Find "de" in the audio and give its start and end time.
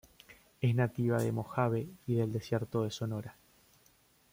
1.21-1.31, 2.81-2.89